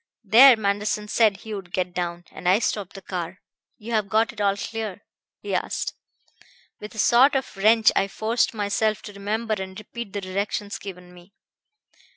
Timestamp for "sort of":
6.97-7.55